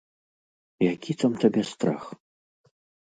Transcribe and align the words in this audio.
Які 0.93 1.11
там 1.25 1.31
табе 1.43 1.63
страх? 1.73 2.03